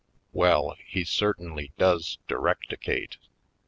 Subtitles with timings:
[0.33, 3.17] Well, he certainly does directicate.